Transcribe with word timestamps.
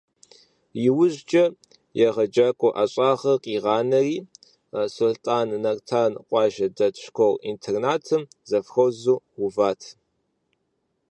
Иужькӏэ 0.87 1.43
егъэджакӏуэ 2.07 2.69
ӏэщӏагъэр 2.93 3.37
къигъанэри, 3.43 4.17
Сулътӏан 4.93 5.49
Нартан 5.63 6.11
къуажэм 6.27 6.71
дэт 6.77 6.95
школ-интернатым 7.03 8.23
завхозу 8.49 9.17
уват. 9.43 9.81